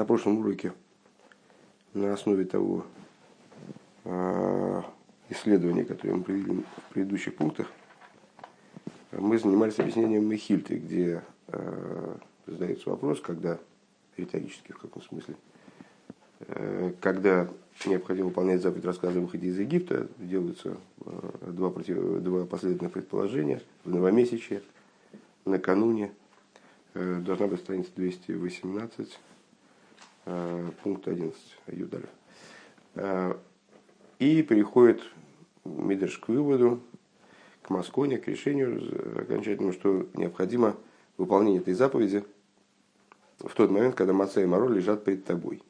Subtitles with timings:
[0.00, 0.72] На прошлом уроке
[1.92, 2.86] на основе того
[5.28, 7.66] исследования, которое мы провели в предыдущих пунктах,
[9.12, 11.22] мы занимались объяснением Мехильты, где
[12.46, 13.58] задается вопрос, когда,
[14.16, 15.34] риторически в каком смысле,
[17.02, 17.50] когда
[17.84, 20.78] необходимо выполнять заповедь рассказа о выходе из Египта, делаются
[21.42, 24.62] два, против, два последовательных предположения в новомесячье,
[25.44, 26.10] накануне,
[26.94, 29.18] должна быть страница 218,
[30.82, 32.08] пункт 11 Юдаля.
[34.18, 35.02] И переходит
[35.64, 36.80] Мидрш к выводу,
[37.62, 40.76] к Масконе, к решению окончательному, что необходимо
[41.16, 42.24] выполнение этой заповеди
[43.38, 45.62] в тот момент, когда Маца и Маро лежат перед тобой.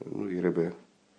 [0.00, 0.72] Ну и Ребе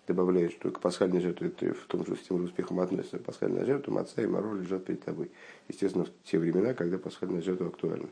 [0.06, 4.22] добавляет, что к пасхальной жертве, это в том же стимул успехом относится, пасхальная жертва, Маца
[4.22, 5.30] и Маро лежат перед тобой.
[5.68, 8.08] Естественно, в те времена, когда пасхальная жертва актуальна.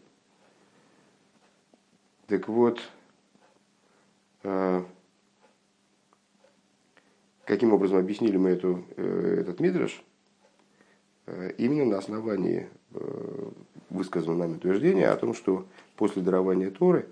[2.28, 2.80] Так вот,
[7.44, 10.02] каким образом объяснили мы эту, э, этот мидраш?
[11.26, 13.50] Э, именно на основании э,
[13.90, 17.06] высказанного нами утверждения о том, что после дарования Торы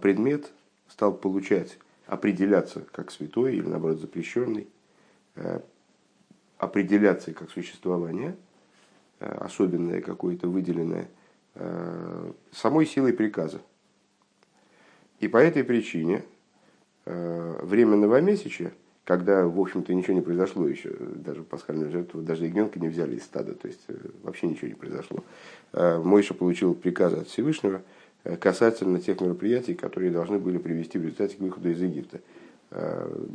[0.00, 0.52] предмет
[0.86, 4.68] стал получать, определяться как святой или наоборот запрещенный,
[6.58, 8.36] определяться как существование,
[9.18, 11.08] особенное какое-то выделенное,
[12.52, 13.62] самой силой приказа.
[15.20, 16.33] И по этой причине э,
[17.06, 18.72] время новомесяча,
[19.04, 23.24] когда, в общем-то, ничего не произошло еще, даже пасхальную жертву, даже ягненка не взяли из
[23.24, 25.22] стада, то есть э, вообще ничего не произошло.
[25.72, 27.82] Э, Мойша получил приказ от Всевышнего
[28.40, 32.20] касательно тех мероприятий, которые должны были привести в результате к выходу из Египта,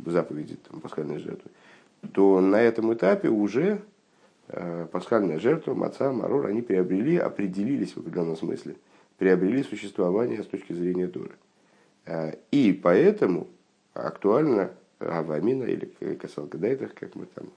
[0.04, 1.48] заповеди там, пасхальной жертвы,
[2.12, 3.80] то на этом этапе уже
[4.90, 8.74] пасхальная жертва, маца, марор, они приобрели, определились в определенном смысле,
[9.16, 11.36] приобрели существование с точки зрения Торы.
[12.06, 13.46] Э, и поэтому
[13.94, 17.50] актуально Авамина или Касалкадайтах, как мы там,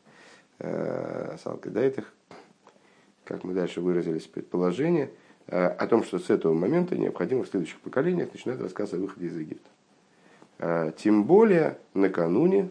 [0.60, 2.12] э, Салкадайтах,
[3.26, 5.12] как мы дальше выразились, предположение
[5.48, 9.28] э, о том, что с этого момента необходимо в следующих поколениях начинать рассказ о выходе
[9.28, 9.70] из Египта.
[10.98, 12.70] Тем более накануне,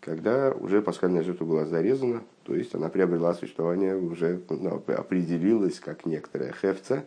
[0.00, 6.06] когда уже пасхальная жертва была зарезана, то есть она приобрела существование, уже ну, определилась как
[6.06, 7.04] некоторая хевца.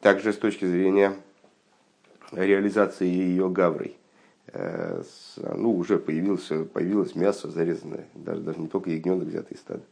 [0.00, 1.14] Также с точки зрения
[2.32, 3.96] реализации ее гаврой.
[4.52, 5.02] Э,
[5.36, 9.82] ну, уже появилось, появилось мясо зарезанное, даже, даже не только ягненок взятый из стада.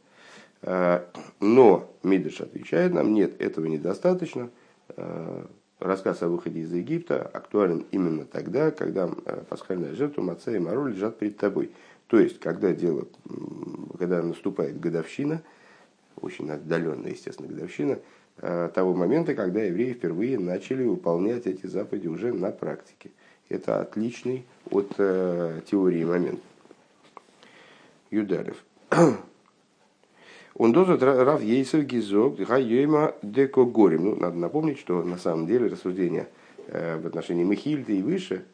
[0.62, 1.04] Э,
[1.40, 4.50] но Мидыш отвечает нам, нет, этого недостаточно.
[4.96, 5.44] Э,
[5.78, 9.06] рассказ о выходе из Египта актуален именно тогда, когда
[9.48, 11.70] пасхальная жертва, маца и маро лежат перед тобой.
[12.08, 13.06] То есть, когда дело,
[13.98, 15.42] когда наступает годовщина,
[16.16, 17.98] очень отдаленная, естественно, годовщина,
[18.40, 23.10] того момента, когда евреи впервые начали выполнять эти заповеди уже на практике.
[23.48, 26.40] Это отличный от э, теории момент.
[28.10, 28.62] Юдарев.
[30.54, 34.04] Он дозот Рав Ейсов Гизок Хайема Деко Горем.
[34.04, 36.28] Ну, надо напомнить, что на самом деле рассуждения
[36.66, 38.44] э, в отношении Михильда и выше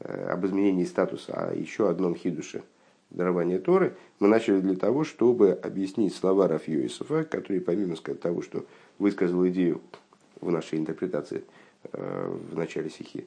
[0.00, 2.64] об изменении статуса, а еще одном хидуше
[3.12, 8.64] дарования Торы, мы начали для того, чтобы объяснить слова Раф Йосифа, который помимо того, что
[9.02, 9.82] высказал идею
[10.40, 11.44] в нашей интерпретации
[11.92, 13.26] э, в начале стихи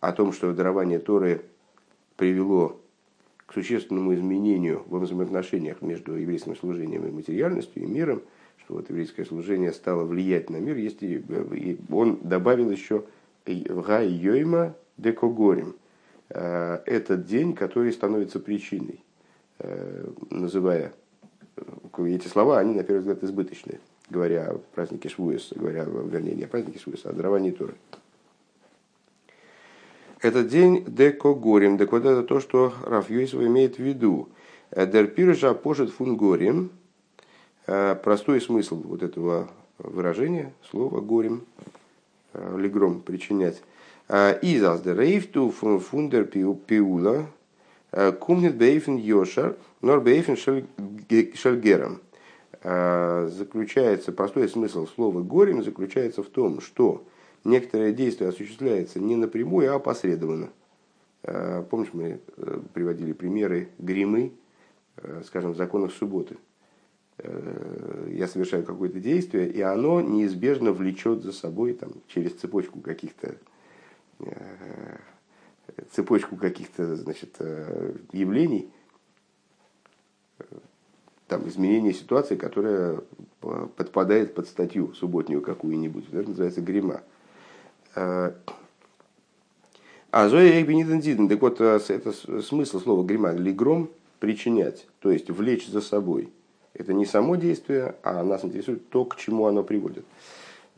[0.00, 1.42] о том, что дарование Торы
[2.16, 2.80] привело
[3.46, 8.22] к существенному изменению в взаимоотношениях между еврейским служением и материальностью, и миром,
[8.58, 13.04] что вот еврейское служение стало влиять на мир, есть и, и он добавил еще
[13.44, 15.76] «Гай йойма декогорим»
[16.30, 19.02] э,– этот день, который становится причиной,
[19.58, 20.92] э, называя
[21.98, 26.48] эти слова, они, на первый взгляд, избыточные говоря о празднике Швуэс, говоря, вернее, не о
[26.48, 27.74] празднике Швуэс, а о даровании Торы.
[30.20, 31.78] Этот день деко горем.
[31.78, 34.28] Так вот это то, что Раф Йосиф имеет в виду.
[34.76, 36.70] Дер пиржа пошет фун горем.
[37.66, 41.44] Э, простой смысл вот этого выражения, слова горем,
[42.34, 43.62] э, легром причинять.
[44.08, 47.26] Э, дер рейфту фундер пиула
[48.20, 52.00] кумнет бейфен йошар, нор бейфен шельгером.
[52.62, 57.04] А, заключается, простой смысл слова «горем» заключается в том, что
[57.44, 60.50] некоторое действие осуществляется не напрямую, а опосредованно.
[61.22, 64.32] А, помнишь, мы э, приводили примеры гримы,
[64.96, 66.36] э, скажем, в законах субботы.
[67.16, 73.36] Э, я совершаю какое-то действие, и оно неизбежно влечет за собой там, через цепочку каких-то
[75.92, 77.38] цепочку каких-то значит,
[78.12, 78.70] явлений
[81.30, 82.98] там, изменение ситуации, которая
[83.42, 86.06] э, подпадает под статью субботнюю какую-нибудь.
[86.12, 87.02] Это называется грима.
[87.94, 88.32] Э,
[90.10, 90.64] А Зоя
[91.28, 92.12] Так вот, это
[92.42, 93.30] смысл слова грима.
[93.32, 93.88] Лигром–
[94.18, 96.30] причинять, то есть влечь за собой.
[96.74, 100.04] Это не само действие, а нас интересует то, к чему оно приводит.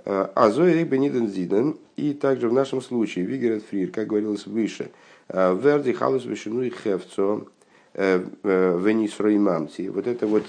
[0.05, 4.91] А Зоя Эйбениден И также в нашем случае, Вигерет Фрир, как говорилось выше,
[5.29, 7.47] Верди халус вишину и хевцо
[7.95, 9.89] венис мамти.
[9.89, 10.45] Вот это вот,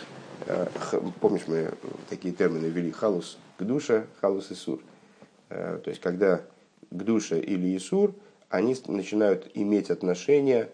[1.20, 1.72] помнишь, мы
[2.10, 4.80] такие термины ввели, халус к душе, халус и сур.
[5.50, 6.42] То есть, когда
[6.94, 8.14] к душе или Исур,
[8.50, 10.70] они начинают иметь отношение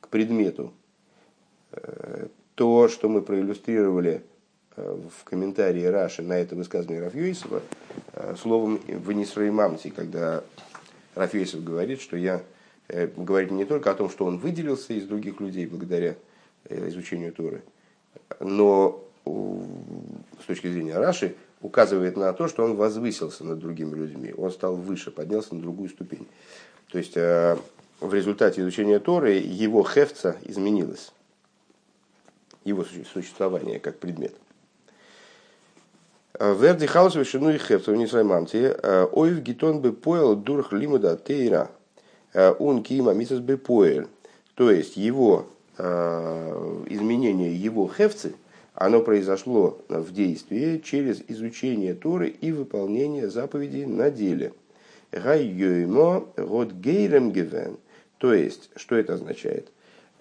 [0.00, 0.72] к предмету.
[1.72, 4.22] Э, то, что мы проиллюстрировали
[4.76, 7.62] э, в комментарии Раши на это высказывание Рафьюисова,
[8.12, 10.44] э, словом «вынесрой мамти», когда
[11.14, 12.42] Рафьюисов говорит, что я
[12.88, 16.16] говорит не только о том, что он выделился из других людей благодаря
[16.68, 17.62] изучению Торы,
[18.40, 24.50] но с точки зрения Раши указывает на то, что он возвысился над другими людьми, он
[24.50, 26.26] стал выше, поднялся на другую ступень.
[26.90, 27.56] То есть э,
[28.00, 31.12] в результате изучения Торы его хефца изменилось,
[32.64, 34.34] его существование как предмет.
[36.34, 38.76] Э, Верди хаус вишину и хефца в Нисраймамте.
[38.82, 41.70] Э, Ойв гитон бы поел дурх лимуда тейра.
[42.34, 44.08] Он кима мисас бы поел.
[44.54, 45.46] То есть его
[45.78, 48.34] изменение его хефцы,
[48.74, 54.52] оно произошло в действии через изучение Торы и выполнение заповедей на деле–
[55.12, 57.76] Гаййоймо год гейрем гивен.
[58.18, 59.68] То есть, что это означает?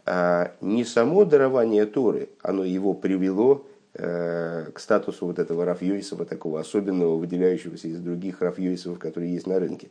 [0.06, 6.60] А, не само дарование Торы, оно его привело э, к статусу вот этого Рафьойсова, такого
[6.60, 9.90] особенного, выделяющегося из других Рафьойсов, которые есть на рынке.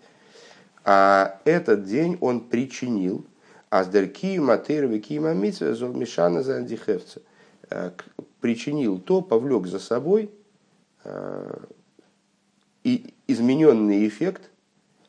[0.85, 3.25] А этот день он причинил
[3.69, 7.21] Аздерки, Матейрови, Кима Митсва, Золмишана за Андихевца.
[7.71, 7.91] Э,
[8.41, 10.31] причинил то, повлек за собой
[11.05, 11.57] э,
[12.85, 14.51] и измененный эффект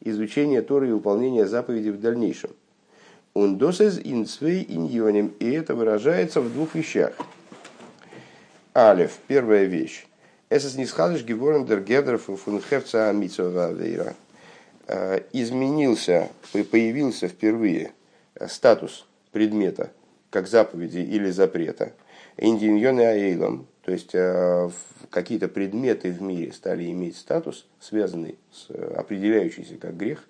[0.01, 2.51] изучение Торы и выполнение заповедей в дальнейшем.
[3.33, 7.13] Он досез инцвей иньоним, и это выражается в двух вещах.
[8.73, 10.05] Алев, первая вещь.
[10.49, 14.15] Эсэс нисхадыш геворен дер гедер фун хевца вейра.
[14.87, 17.91] Э, изменился, появился впервые
[18.47, 19.91] статус предмета,
[20.29, 21.93] как заповеди или запрета.
[22.37, 24.69] Индиньоны аэйлом, то есть э,
[25.09, 30.27] какие-то предметы в мире стали иметь статус, связанный с э, определяющийся как грех,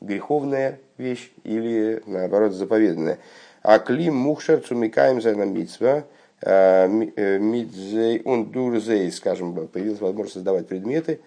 [0.00, 3.18] греховная вещь или наоборот заповеданная.
[3.62, 6.04] А клим мухшер цумикаем за митцва
[6.40, 11.20] э, мидзей он дурзей, скажем, появилась возможность создавать предметы,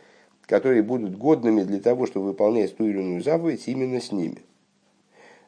[0.45, 4.43] которые будут годными для того, чтобы выполнять ту или иную заповедь именно с ними.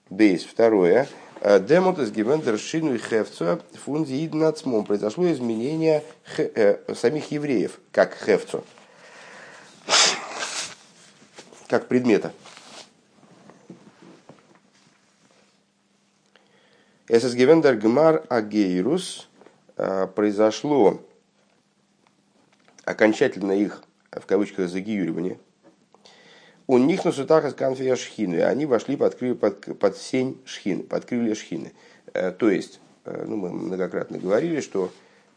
[0.10, 0.44] Бейс.
[0.44, 1.08] Второе.
[1.42, 4.86] Э, Демот из Гивендер Шину и Хевцу фунзи иднацмом.
[4.86, 6.04] Произошло изменение
[6.38, 8.64] э, самих евреев, как Хевцу,
[11.68, 12.32] как предмета.
[17.08, 19.28] Эсэс Гивендер Гмар Агейрус
[19.78, 21.02] э, произошло
[22.84, 23.84] окончательно их,
[24.20, 25.40] в кавычках, загиюривание–
[26.68, 31.06] у них на сутах из конфия шхины, они вошли под, под, под сень шхины, под
[31.06, 31.74] крылья шхины.
[32.14, 34.90] Э, то есть, э, ну, мы многократно говорили, что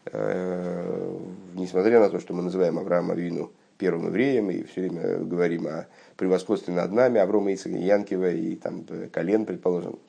[0.06, 1.18] э,
[1.54, 5.86] несмотря на то, что мы называем Авраама Вину первым евреем и все время говорим о
[6.16, 10.00] превосходстве над нами, Аврома Ицека, Янкива и там колен, предположим,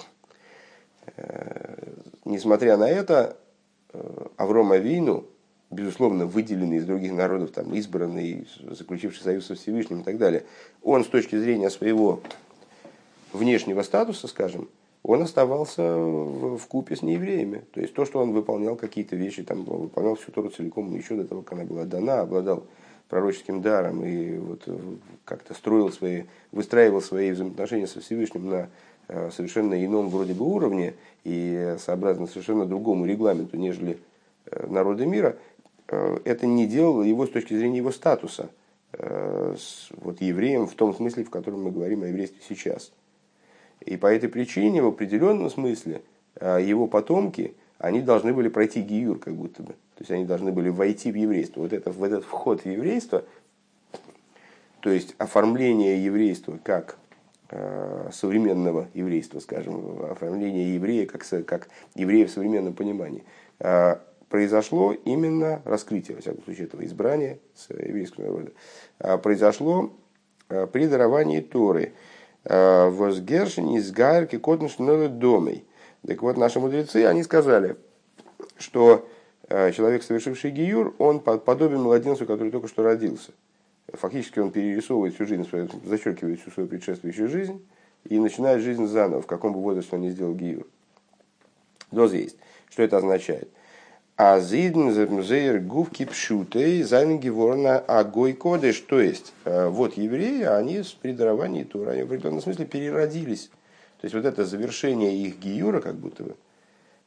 [2.25, 3.37] несмотря на это,
[4.37, 5.27] Аврома Вину
[5.71, 10.43] безусловно, выделенный из других народов, там, избранный, заключивший союз со Всевышним и так далее,
[10.83, 12.21] он с точки зрения своего
[13.33, 14.67] внешнего статуса, скажем,
[15.03, 17.63] он оставался в, купе с неевреями.
[17.73, 21.25] То есть то, что он выполнял какие-то вещи, там, выполнял всю Тору целиком, еще до
[21.25, 22.65] того, как она была дана, обладал
[23.07, 24.67] пророческим даром и вот
[25.25, 28.69] как-то строил свои, выстраивал свои взаимоотношения со Всевышним на
[29.07, 33.97] э, совершенно ином вроде бы уровне и сообразно совершенно другому регламенту, нежели
[34.45, 35.48] э, народы мира– Э,
[35.91, 38.49] это не делало его с точки зрения его статуса
[38.93, 39.55] э,
[39.97, 42.91] вот евреем в том смысле, в котором мы говорим о еврействе сейчас.
[43.81, 46.01] И по этой причине, в определенном смысле,
[46.35, 49.73] э, его потомки, они должны были пройти гиюр, как будто бы.
[49.73, 51.61] То есть они должны были войти в еврейство.
[51.61, 53.23] Вот это, в этот вход в еврейство,
[54.81, 56.97] то есть оформление еврейства как
[58.11, 63.23] современного еврейства, скажем, оформление еврея как, как еврея в современном понимании,
[64.29, 68.51] произошло именно раскрытие, во всяком случае, этого избрания с еврейского народа,
[68.99, 69.91] а, произошло
[70.47, 71.93] а, при даровании Торы.
[72.45, 75.65] А, Возгершин из Гайрки Котнш домой.
[76.07, 77.75] Так вот, наши мудрецы, они сказали,
[78.57, 79.07] что
[79.49, 83.31] человек, совершивший гиюр, он подобен младенцу, который только что родился.
[83.91, 87.65] Фактически он перерисовывает всю жизнь, свою, зачеркивает всю свою предшествующую жизнь,
[88.05, 90.67] и начинает жизнь заново, в каком бы возрасте он не сделал гиюр.
[91.91, 92.37] Доз есть.
[92.69, 93.49] Что это означает?
[94.21, 98.81] А зидн зер гувки пшутей зайнги ворона агой кодыш.
[98.81, 103.49] То есть, э, вот евреи, они с даровании Тора, они в определенном смысле переродились.
[104.01, 106.35] То есть, вот это завершение их гиюра, как будто бы,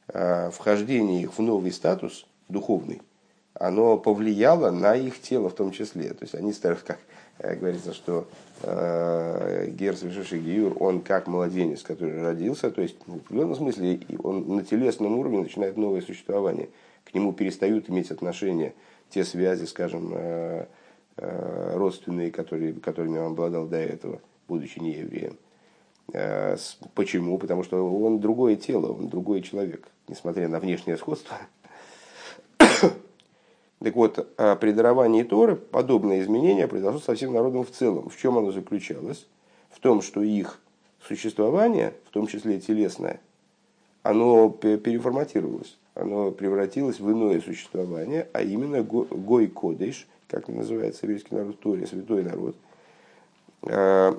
[0.09, 3.03] э, вхождение их в новый статус духовный,
[3.53, 6.15] оно повлияло на их тело в том числе.
[6.15, 6.99] То есть, они стали, как
[7.41, 8.27] э, говорится, что
[8.63, 14.57] э, Гер, совершивший Гиюр, он как младенец, который родился, то есть в определенном смысле он
[14.57, 16.71] на телесном уровне начинает новое существование–
[17.05, 18.75] к нему перестают иметь отношение
[19.11, 20.67] те связи, скажем, э,
[21.17, 25.37] э, родственные, которые, которыми он обладал до этого, будучи не евреем.
[26.13, 26.57] Э,
[26.95, 27.39] почему?
[27.39, 31.37] Потому что он другое тело, он другой человек, несмотря на внешнее сходство.
[33.79, 38.09] Так вот, при даровании Торы подобное изменение произошло со всем народом в целом.
[38.09, 39.27] В чем оно заключалось?
[39.71, 40.61] В том, что их
[41.05, 43.21] существование, в том числе телесное,
[44.05, 51.61] оно переформатировалось оно превратилось в иное существование, а именно Гой Кодыш, как называется еврейский народ
[51.61, 52.57] Торе, святой народ,
[53.63, 54.19] а,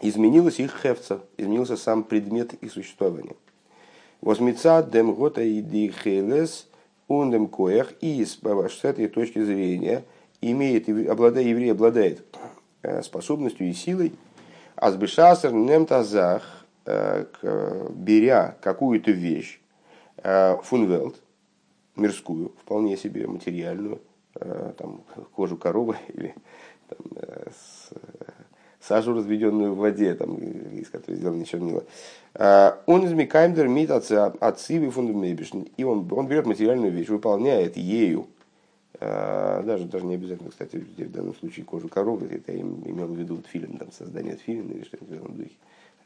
[0.00, 3.34] изменилось их хевца, изменился сам предмет их существования.
[4.20, 6.66] Возмеца дем гота и дихелес
[7.08, 8.38] ундем коях и с
[8.82, 10.04] этой точки зрения
[10.40, 12.24] имеет, обладает, еврей обладает
[12.82, 14.12] э, способностью и силой,
[14.76, 17.24] а с бешасер немтазах, э,
[17.94, 19.60] беря какую-то вещь,
[20.18, 21.20] Э, фунвелт,
[21.96, 24.00] мирскую, вполне себе материальную,
[24.36, 25.02] э, там,
[25.34, 26.34] кожу коровы или
[26.88, 27.50] там, э,
[28.80, 31.84] сажу, разведенную в воде, там, из которой сделаны чернила.
[32.86, 35.60] Он из Микаймдер мит отцивы фундамебишн.
[35.78, 38.26] И он, он берет материальную вещь, выполняет ею,
[39.00, 43.42] даже, даже не обязательно, кстати, в данном случае кожу коровы, это я имел в виду
[43.50, 45.56] фильм, там, создание фильма или что-нибудь в этом духе,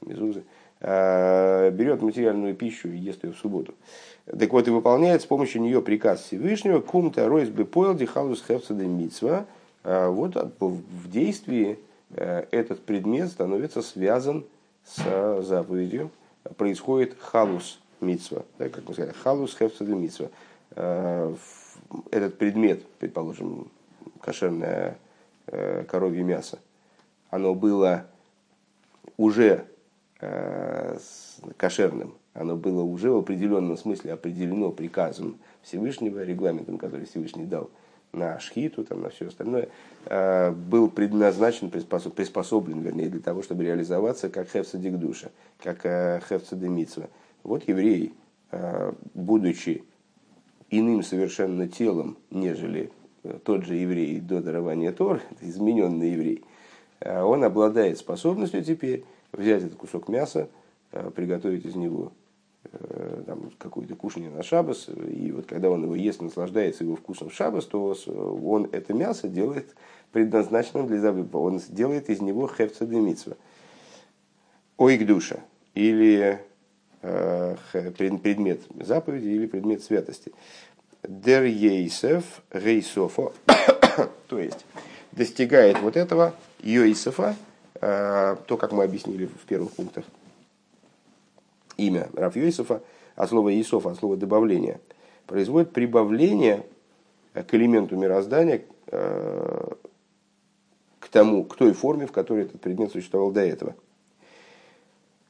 [0.02, 0.44] мезузы.
[0.80, 3.75] Э, берет материальную пищу и ест ее в субботу.
[4.26, 8.87] Так вот, и выполняет с помощью нее приказ Всевышнего «Кум-то ройс бы поэлди халус хефцеде
[8.87, 9.47] митцва».
[9.82, 11.80] Э, вот в действии
[12.11, 14.44] э, этот предмет становится связан
[14.85, 16.11] с заповедью.
[16.56, 20.28] Происходит халус митцва, да, как мы сказали, халус хефцеде митцва.
[22.11, 23.68] Этот предмет, предположим,
[24.20, 24.97] кошерное
[25.88, 26.58] коровье мясо,
[27.30, 28.06] оно было
[29.16, 29.66] уже
[31.56, 37.70] кошерным, оно было уже в определенном смысле определено приказом Всевышнего, регламентом, который Всевышний дал
[38.12, 39.68] на шхиту, там, на все остальное,
[40.06, 45.28] э, был предназначен, приспособ, приспособлен, вернее, для того, чтобы реализоваться как хефца душа,
[45.62, 47.08] как э, хефца демитсва.
[47.44, 48.12] Вот еврей,
[49.14, 49.84] будучи
[50.70, 52.90] иным совершенно телом, нежели
[53.44, 56.44] тот же еврей до дарования Тор, измененный еврей,
[57.00, 60.49] он обладает способностью теперь взять этот кусок мяса,
[60.92, 62.12] э, приготовить из него
[62.64, 67.30] э, там, какое-то кушание на шабас, и вот когда он его ест, наслаждается его вкусом
[67.30, 69.75] в шабас, то он это мясо делает
[70.12, 71.38] предназначенным для забыва.
[71.38, 73.37] Он делает из него хевца демитсва.
[74.76, 75.40] Оик душа.
[75.75, 76.40] Или
[77.02, 80.32] э, предмет заповеди, или предмет святости.
[81.06, 83.32] Дер ейсев рейсофо.
[84.28, 84.64] То есть
[85.12, 90.04] достигает вот этого Йосифа, Э, то, как мы объяснили в первых пунктах.
[91.76, 92.82] Имя Раф Йосифа
[93.14, 94.80] от слова Исоф, от слова добавление,
[95.26, 96.66] производит прибавление
[97.32, 99.68] к элементу мироздания, э,
[100.99, 103.76] к тому, к той форме, в которой этот предмет существовал до этого.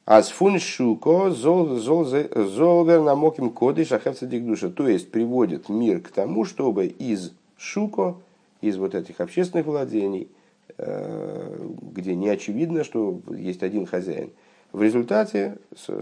[0.05, 4.69] Асфун шуко золвер намоким коды шахевцадик душа.
[4.69, 8.17] То есть приводит мир к тому, чтобы из шуко,
[8.61, 10.38] из вот этих общественных владений– Э,
[10.77, 14.31] где не очевидно, что есть один хозяин.
[14.71, 15.57] В результате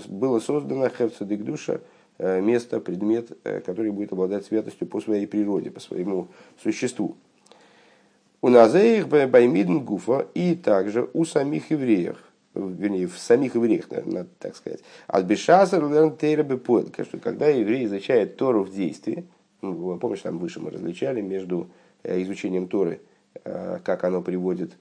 [0.07, 1.79] было создано Хевцедик душа,
[2.17, 6.27] э, место, предмет, э, который будет обладать святостью по своей природе, по своему
[6.61, 7.15] существу.
[8.41, 12.17] У Назеих Баймидн Гуфа и также у самих евреев,
[12.53, 14.81] вернее, в самих евреях, надо так сказать.
[15.07, 19.25] От Бешазар Лернтейра что когда еврей изучает Тору в действии,
[19.61, 21.69] ну, помнишь, там выше мы различали между
[22.03, 23.06] изучением Торы– Э,
[23.83, 24.77] как оно приводит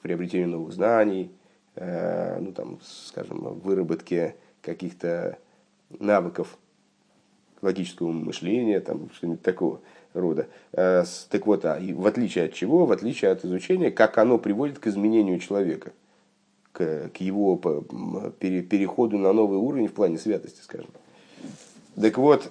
[0.00, 1.30] к приобретению новых знаний,
[1.74, 5.38] э, ну, там, скажем, выработке каких-то
[5.90, 6.56] навыков
[7.60, 9.80] логического мышления, там, что-нибудь такого
[10.14, 10.48] рода.
[10.72, 12.86] Э, так вот, а в отличие от чего?
[12.86, 15.92] В отличие от изучения, как оно приводит к изменению человека,
[16.72, 20.88] к, его переходу на новый уровень в плане святости, скажем.
[22.00, 22.50] Так вот,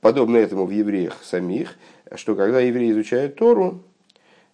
[0.00, 1.76] подобно этому в евреях самих,
[2.14, 3.82] что когда евреи изучают Тору,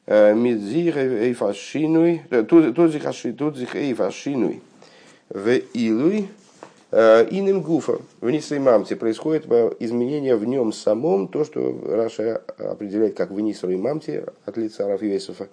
[0.06, 2.92] Мидзих эйфашинуй, тут
[3.56, 4.60] зих эйфашинуй
[5.30, 6.28] в илуй
[6.92, 7.98] иным гуфа.
[8.20, 9.46] В нисой мамте происходит
[9.80, 15.48] изменение в нем самом, то, что Раша определяет как в нисой мамте от лица Рафьесофа,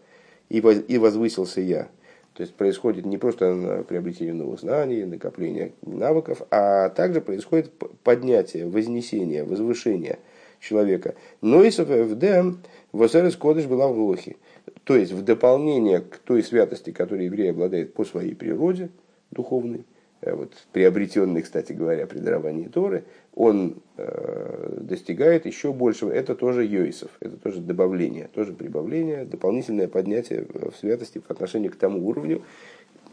[0.49, 1.87] и возвысился я.
[2.33, 7.71] То есть происходит не просто приобретение новых знаний, накопление навыков, а также происходит
[8.03, 10.19] поднятие, вознесение, возвышение
[10.61, 11.15] человека.
[11.41, 11.71] Но и
[12.15, 12.59] Дэм
[12.93, 14.37] Восерес Кодыш была в Лохе.
[14.83, 18.89] То есть в дополнение к той святости, которой еврей обладает по своей природе
[19.31, 19.85] духовной,
[20.21, 23.03] э, вот, приобретенный, кстати говоря, при даровании Торы,
[23.33, 26.11] он э, достигает еще большего.
[26.11, 31.75] Это тоже Йойсов, это тоже добавление, тоже прибавление, дополнительное поднятие в святости по отношению к
[31.75, 32.43] тому уровню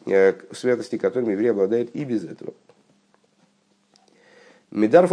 [0.07, 2.53] э, святости, которым еврей обладает и без этого.
[4.71, 5.09] Медар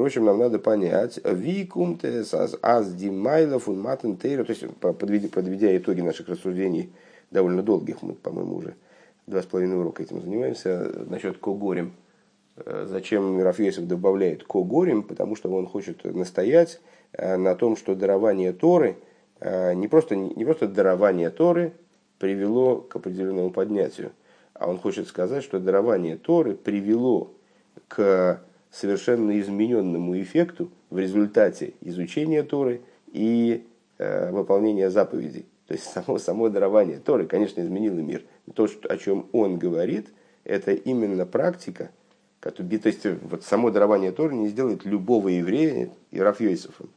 [0.00, 6.28] Впрочем, нам надо понять, викумтес аз димайлов un матен то есть подведя, подведя итоги наших
[6.28, 6.90] рассуждений,
[7.30, 8.74] довольно долгих, мы, по-моему, уже
[9.26, 11.92] два с половиной урока этим занимаемся, насчет Когорем,
[12.64, 16.80] Э, зачем Рафьесов добавляет когорим, потому что он хочет настоять
[17.12, 18.96] э, на том, что дарование Торы,
[19.40, 21.72] э, не просто, не просто дарование Торы
[22.18, 24.12] привело к определенному поднятию,
[24.54, 27.32] а он хочет сказать, что дарование Торы привело
[27.88, 33.66] к совершенно измененному эффекту в результате изучения Торы и
[33.98, 35.46] выполнения заповедей.
[35.66, 38.22] То есть само, само дарование Торы, конечно, изменило мир.
[38.54, 40.08] То, о чем он говорит,
[40.44, 41.90] это именно практика–
[42.40, 46.88] то есть вот само дарование Торы не сделает любого еврея и Рафьёйсовым.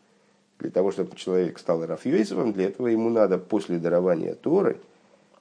[0.60, 4.77] Для того, чтобы человек стал Рафьёйсовым, для этого ему надо после дарования Торы,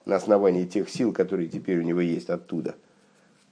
[0.04, 2.74] на основании тех сил, которые теперь у него есть оттуда,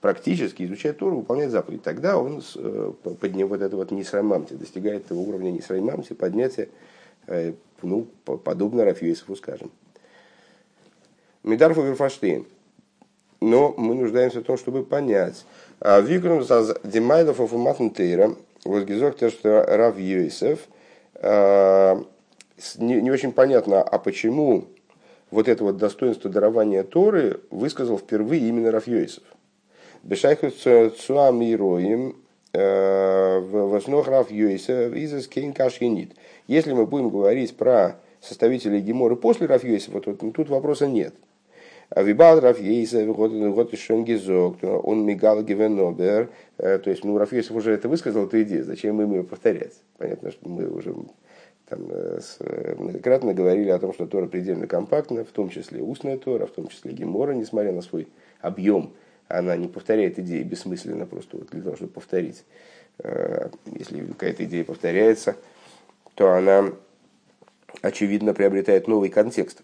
[0.01, 1.83] практически изучать Тору, выполнять заповедь.
[1.83, 6.69] Тогда он э, подним вот это вот нисрамамти, достигает того уровня нисрамамти, поднятия,
[7.27, 7.53] э,
[7.83, 9.71] ну, подобно Рафьёйсову, скажем.
[11.43, 12.47] Мидар Фаверфаштейн.
[13.41, 15.47] Но мы нуждаемся в том, чтобы понять,
[15.81, 16.45] а Викрум
[16.85, 20.69] Димайлов Афуматнтейра, вот Гизок, то, что Рав Йосеф,
[21.15, 22.05] а,
[22.77, 24.67] не, очень понятно, а почему
[25.31, 29.23] вот это вот достоинство дарования Торы высказал впервые именно Йосеф.
[30.03, 32.17] Бешайху Цуам Ироим
[32.53, 36.13] а, в основах Рав Йосеф из Кейн Кашьянит.
[36.47, 41.15] Если мы будем говорить про составителей Геморы после Рав Йосефа, то тут вопроса нет–
[41.91, 46.31] а Вибал Рафьейса, вот Шенгизок, он мигал Гивенобер.
[46.57, 49.73] Э, то есть, ну, Рафьейсов уже это высказал, эту идею, зачем им ее повторять?
[49.99, 50.95] Понятно, что мы уже
[51.69, 56.17] там, э, э, многократно говорили о том, что Тора предельно компактна, в том числе устная
[56.17, 58.07] Тора, в том числе Гемора, несмотря на свой
[58.41, 58.93] объем,
[59.31, 62.45] она не повторяет идеи бессмысленно, просто вот для того, чтобы повторить.
[62.99, 65.37] Если какая-то идея повторяется,
[66.15, 66.73] то она,
[67.81, 69.63] очевидно, приобретает новый контекст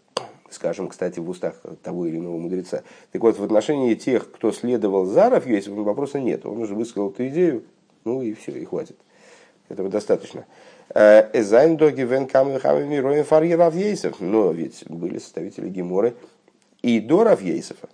[0.50, 2.82] скажем, кстати, в устах того или иного мудреца.
[3.12, 6.46] Так вот, в отношении тех, кто следовал за Рафьесовым, вопроса нет.
[6.46, 7.64] Он уже высказал эту идею,
[8.04, 8.96] ну и все, и хватит.
[9.68, 10.46] Этого достаточно.
[10.94, 12.28] Э, Эзайн доги вен
[13.24, 14.20] фарги Рафьесов.
[14.20, 16.14] Но ведь были составители Геморы
[16.82, 17.88] и до Рафьесова.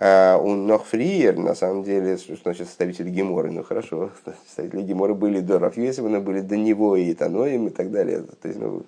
[0.00, 3.50] У Нохфриер, на самом деле, что значит составители Геморы?
[3.50, 4.10] Ну хорошо,
[4.46, 8.22] составители Геморы были до Рафьесова, но были до него и Таноем и так далее.
[8.40, 8.84] То есть, ну,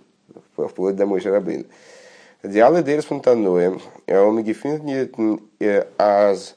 [0.57, 1.65] вплоть до Мой Шарабейна.
[2.43, 3.81] Диалы дерс фонтануем.
[4.07, 4.83] Омегифинт
[5.99, 6.57] аз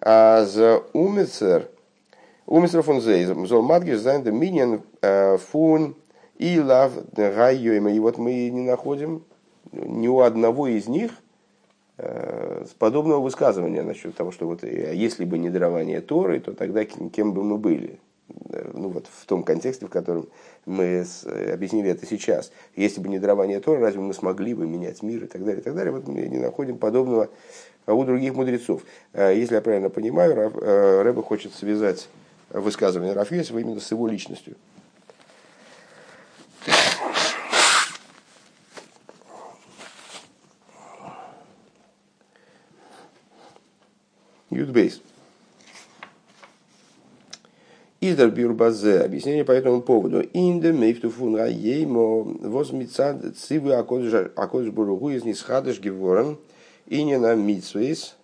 [0.00, 0.56] аз
[0.92, 1.68] умицер
[2.46, 3.46] умицер фон зейзом.
[3.46, 4.82] Зол мадгиш зайн де миньян
[5.50, 5.96] фун
[6.38, 7.90] и лав гайойма.
[7.90, 9.24] И вот мы не находим
[9.72, 11.23] ни у одного из них э,
[12.78, 17.32] подобного высказывания насчет того, что вот э, если бы не дарование Торы, то тогда кем
[17.32, 18.00] бы мы были.
[18.50, 20.28] Э, ну вот в том контексте, в котором
[20.66, 22.52] мы э, объяснили это сейчас.
[22.76, 25.64] Если бы не дарование Тора, разве мы смогли бы менять мир и так далее, и
[25.64, 25.92] так далее.
[25.92, 27.28] Вот мы не находим подобного
[27.86, 28.82] у других мудрецов.
[29.12, 30.52] Э, если я правильно понимаю,
[31.04, 32.08] Рэба хочет связать
[32.50, 34.56] высказывание Рафиесова именно с его личностью.
[44.54, 45.00] Юдбейс.
[48.00, 49.00] Идар бюрбазе.
[49.00, 50.22] Объяснение по этому поводу.
[50.32, 56.38] Инде мейфту фун раеймо возмицад цивы акодыш буругу из нисхадыш геворен
[56.86, 58.16] и на митсвейс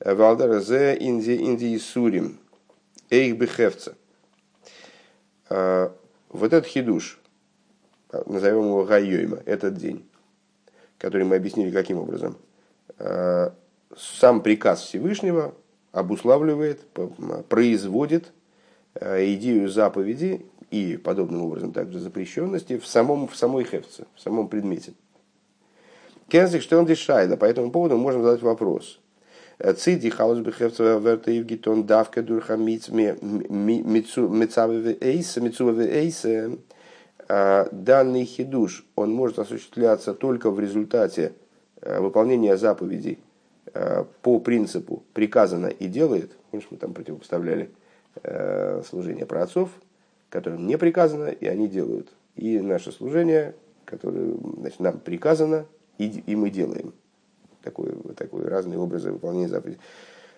[0.00, 2.38] валдаразе инди инди сурим
[3.10, 3.94] эйх бехевца.
[5.48, 5.94] А,
[6.30, 7.20] вот этот хидуш,
[8.26, 10.04] назовем его Гайойма, этот день,
[10.98, 12.36] который мы объяснили каким образом.
[12.98, 13.54] А,
[13.96, 15.54] сам приказ Всевышнего
[15.96, 16.80] обуславливает,
[17.48, 18.32] производит
[18.98, 24.48] Э, идею заповеди и подобным образом также запрещенности в, самом, в самой хефце, в самом
[24.48, 24.94] предмете.
[26.28, 27.36] Кензик, что он дешайда.
[27.36, 29.00] По этому поводу можем задать вопрос.
[29.76, 32.98] Циди хаус бехевцева верта Евгитон давка дурха мицуве
[35.00, 36.58] эйса.
[37.28, 41.32] Данный хидуш, он может осуществляться только в результате
[41.80, 43.18] выполнения заповедей
[44.22, 46.32] по принципу приказано и делает.
[46.50, 47.70] Помнишь, мы там противопоставляли
[48.84, 49.70] служение про отцов,
[50.30, 52.08] которым не приказано, и они делают.
[52.34, 55.66] И наше служение, которое значит, нам приказано,
[55.98, 56.92] и, и мы делаем.
[57.62, 59.80] Такой, такой разные образы выполнения заповедей.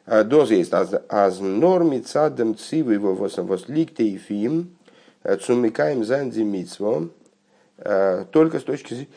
[0.06, 0.72] А, Доз есть.
[0.72, 4.70] Аз норми цадем цивы его восликте и фим
[5.22, 7.10] э, цумикаем занди митсво.
[7.78, 9.08] Э, только с точки зрения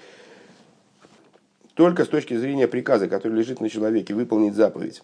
[1.81, 5.01] только с точки зрения приказа, который лежит на человеке, выполнить заповедь.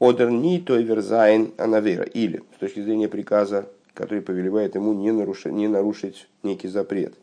[0.00, 2.02] Одер ни той верзайн анавера.
[2.02, 7.14] Или с точки зрения приказа, который повелевает ему не нарушить, не нарушить некий запрет.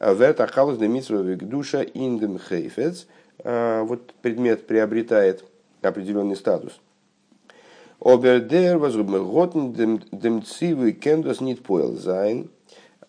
[0.00, 0.88] Верта хаус де
[1.36, 3.06] душа индем хейфец.
[3.44, 5.44] Вот предмет приобретает
[5.82, 6.80] определенный статус.
[8.00, 12.48] Обердер возгубмерготн демцивы кендос нит поел зайн.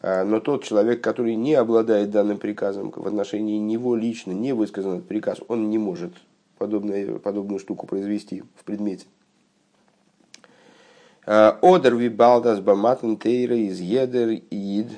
[0.05, 5.07] Но тот человек, который не обладает данным приказом, в отношении него лично не высказан этот
[5.07, 6.13] приказ, он не может
[6.59, 9.07] подобную, подобную штуку произвести в предмете.
[11.25, 14.91] Одер ви балдас баматен тейра из едер ид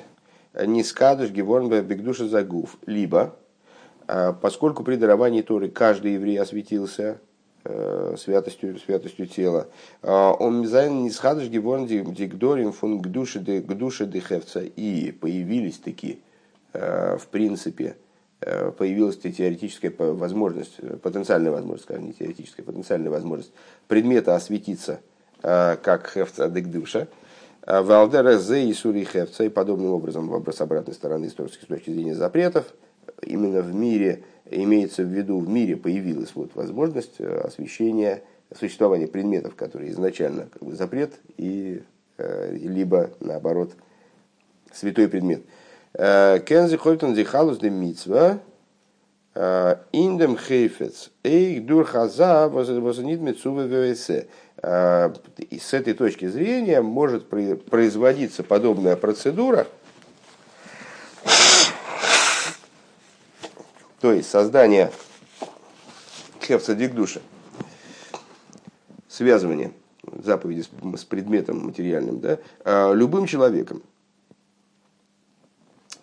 [0.66, 2.78] не скадыш геворн бегдуша загув.
[2.86, 3.38] Либо,
[4.42, 7.22] поскольку при даровании Торы каждый еврей осветился
[8.18, 9.68] святостью, святостью тела,
[10.02, 14.62] он мизайн не скадыш геворн дигдорим фун гдуши дехевца.
[14.62, 16.18] И появились такие,
[16.74, 17.96] в принципе,
[18.40, 23.52] появилась теоретическая возможность, потенциальная возможность, скажем, не теоретическая, потенциальная возможность
[23.88, 25.00] предмета осветиться–
[25.44, 27.08] Э, как хефца дегдуша.
[27.66, 29.44] Э, Валдера зе и сури хефца.
[29.44, 32.66] И подобным образом, вопрос обратной стороны с точки зрения запретов,
[33.22, 38.24] именно в мире, имеется в виду, в мире появилась вот возможность э, освещения,
[38.58, 41.82] существования предметов, которые изначально как бы, запрет, и
[42.18, 43.74] либо, наоборот,
[44.74, 45.44] святой предмет.
[45.94, 48.40] Кензи хойтон зихалус де митцва,
[49.92, 54.10] индем хейфец, эйх дур хаза, вознит митцува ввс.
[54.62, 59.68] Э, и с этой точки зрения может производиться подобная процедура,
[64.00, 64.92] то есть создание
[66.42, 67.22] хефца дикдуша,
[69.08, 69.74] связывание
[70.24, 70.64] заповеди
[70.96, 73.82] с предметом материальным, да, э, любым человеком.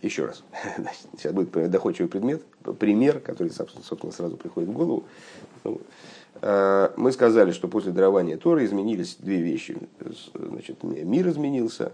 [0.03, 0.43] Еще раз.
[1.17, 2.45] сейчас будет доходчивый предмет,
[2.79, 5.05] пример, который, собственно, сразу приходит в голову.
[5.65, 5.81] Ну,
[6.47, 9.79] Э, мы сказали, что после дарования Торы изменились две вещи.
[10.35, 11.93] Значит, мир изменился,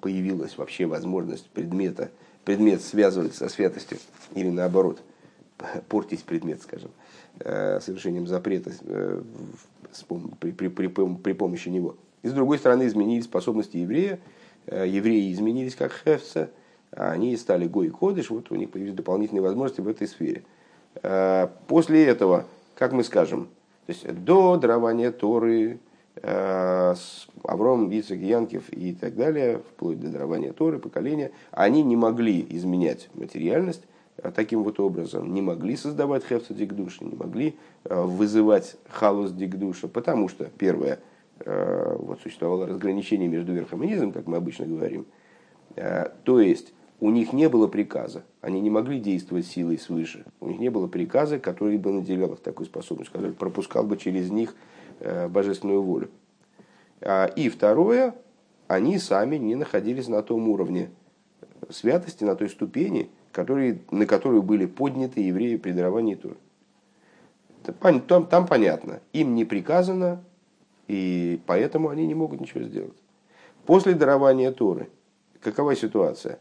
[0.00, 2.10] появилась вообще возможность предмета,
[2.44, 3.98] предмет связывать со святостью,
[4.34, 5.00] или наоборот,
[5.88, 6.90] портить предмет, скажем,
[7.40, 8.72] э, совершением запрета
[10.40, 11.96] при, при, при, при помощи него.
[12.22, 14.20] И с другой стороны, изменились способности еврея.
[14.66, 16.50] Евреи изменились как хефца,
[16.92, 20.44] а они стали гой и кодыш, вот у них появились дополнительные возможности в этой сфере.
[21.66, 22.46] После этого
[22.80, 23.44] как мы скажем,
[23.84, 25.76] то есть до дарования Торы, э,
[26.22, 33.08] Авром, Ицек, Янкев и так далее, вплоть до дарования Торы, поколения, они не могли изменять
[33.14, 33.82] материальность
[34.18, 39.88] э, таким вот образом, не могли создавать хефца дикдуши, не могли э, вызывать халус дикдуша,
[39.88, 41.00] потому что, первое,
[41.42, 45.06] вот существовало разграничение между верхом и низом, как мы обычно говорим,
[45.74, 50.26] то есть у них не было приказа, они не могли действовать силой свыше.
[50.40, 54.30] У них не было приказа, который бы наделял их такой способностью, который пропускал бы через
[54.30, 54.79] них э,
[55.28, 56.10] божественную волю.
[57.00, 58.14] А, и второе,
[58.68, 60.90] они сами не находились на том уровне
[61.70, 66.36] святости, на той ступени, который, на которую были подняты евреи при даровании Торы.
[68.06, 70.22] Там, там понятно, им не приказано,
[70.88, 72.96] и поэтому они не могут ничего сделать.
[73.66, 74.88] После дарования Торы,
[75.40, 76.38] какова ситуация?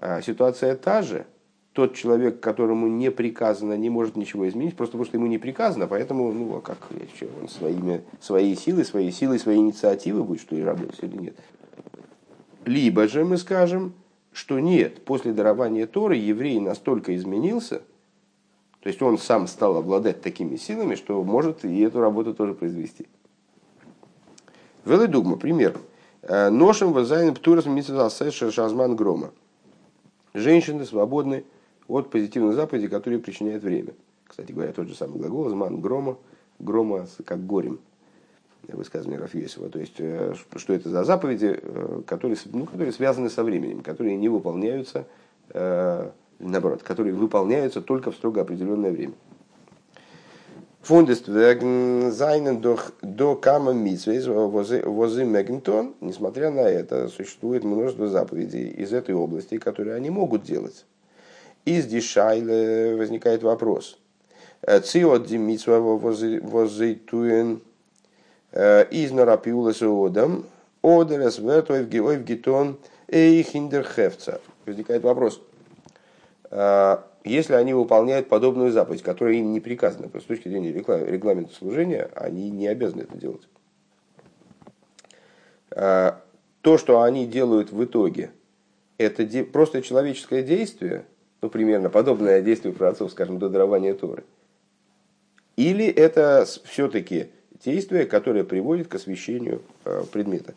[0.00, 1.26] А ситуация та же.
[1.72, 5.86] Тот человек, которому не приказано, не может ничего изменить, просто потому что ему не приказано,
[5.86, 6.78] поэтому, ну, а как,
[7.14, 11.34] что, он своими, своей силой, своей силой, своей инициативой будет что ли работать или нет.
[12.64, 13.92] Либо же мы скажем,
[14.32, 17.82] что нет, после дарования Торы еврей настолько изменился,
[18.80, 23.06] то есть он сам стал обладать такими силами, что может и эту работу тоже произвести.
[24.84, 25.78] Веледугма, пример.
[26.22, 29.32] Э, Ношем вазайн птурас митсвал шазман грома.
[30.32, 31.44] Женщины свободны
[31.90, 33.92] от позитивных заповедей, которые причиняют время.
[34.26, 36.16] Кстати говоря, тот же самый глагол «зман грома»,
[36.58, 37.80] грома как горем,
[38.68, 39.68] высказывание Рафьесова.
[39.70, 44.16] То есть, э, что это за заповеди, э, которые, ну, которые связаны со временем, которые
[44.16, 45.06] не выполняются
[45.48, 49.14] э, наоборот, которые выполняются только в строго определенное время.
[50.82, 52.64] Фундествеген зайнен
[53.02, 59.96] до кама митсвейз возы мегнтон, несмотря на это, существует множество заповедей из этой области, которые
[59.96, 60.86] они могут делать.
[61.64, 63.98] Из дешайле возникает вопрос.
[64.62, 67.60] Циот димитсва возейтуен
[68.52, 69.72] из нарапиула
[70.06, 70.46] одам
[70.82, 71.88] одерес вертоев
[72.24, 74.40] гитон эйхиндерхевца.
[74.66, 75.40] Возникает вопрос
[77.24, 82.50] если они выполняют подобную заповедь, которая им не приказана, с точки зрения регламента служения, они
[82.50, 83.46] не обязаны это делать.
[85.70, 88.32] То, что они делают в итоге,
[88.98, 91.04] это просто человеческое действие,
[91.42, 94.24] ну, примерно подобное действию праотцов, скажем, до дарования Торы.
[95.56, 97.26] Или это все-таки
[97.64, 100.54] действие, которое приводит к освещению а, предмета.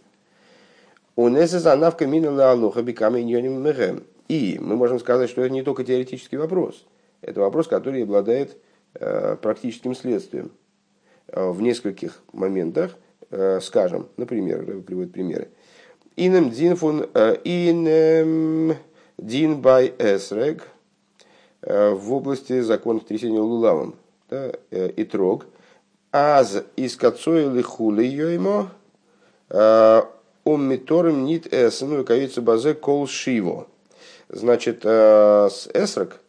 [4.27, 6.85] И мы можем сказать, что это не только теоретический вопрос,
[7.21, 8.57] это вопрос, который обладает
[8.95, 10.51] э, практическим следствием.
[11.27, 12.95] Э, в нескольких моментах,
[13.31, 15.49] э, скажем, например, приводит примеры.
[16.15, 17.01] Инем дин фун
[17.43, 18.75] инем
[19.17, 20.67] дин бай эсрег
[21.61, 23.95] в области законов трясения лулавом
[24.29, 25.45] да, и трог.
[26.11, 28.69] Аз из кацой лихули йоймо
[30.43, 33.67] уммиторим нит эсену и кавица базе кол шиво.
[34.29, 36.19] Значит, э, с эсрок,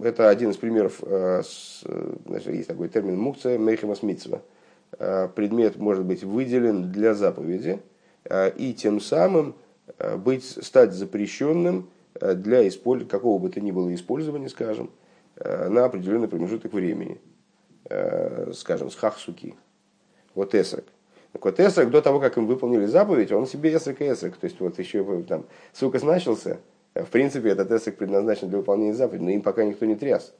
[0.00, 1.42] это один из примеров, э,
[2.26, 4.40] значит, есть такой термин мукция мейхемас митцва.
[4.98, 7.80] Э, предмет может быть выделен для заповеди
[8.56, 9.54] и тем самым
[10.18, 11.88] быть, стать запрещенным
[12.20, 13.06] для использ...
[13.08, 14.90] какого бы то ни было использования, скажем,
[15.36, 17.20] на определенный промежуток времени.
[18.52, 19.54] Скажем, с хахсуки.
[20.34, 20.84] Вот эсрок.
[21.32, 24.36] Так вот, эсрак, до того, как им выполнили заповедь, он себе эсрак и эсрак.
[24.36, 26.58] То есть, вот еще там, сука начался,
[26.94, 30.34] в принципе, этот эсрак предназначен для выполнения заповеди, но им пока никто не тряс.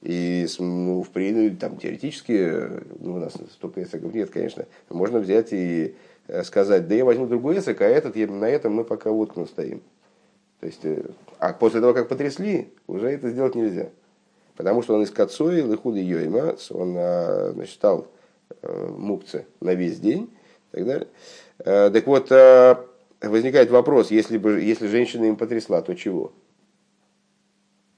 [0.00, 2.50] И ну, в принципе, там, теоретически,
[2.98, 5.94] ну, у нас столько эсраков нет, конечно, можно взять и э,
[6.44, 9.82] сказать, да я возьму другой эсрак, а этот, на этом мы пока воткну стоим.
[10.60, 11.04] То есть, э,
[11.38, 13.90] а после того, как потрясли, уже это сделать нельзя.
[14.56, 18.06] Потому что он из Кацои, Лыхуды Йойма, он а, значит, стал
[18.60, 20.30] Э, мукцы на весь день
[20.72, 21.08] и так далее.
[21.58, 22.76] Э, так вот, э,
[23.20, 26.32] возникает вопрос, если, бы, если женщина им потрясла, то чего?